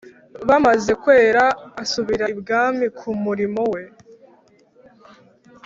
[0.47, 1.43] bamaze kwera
[1.83, 3.81] asubira ibwami ku murimo we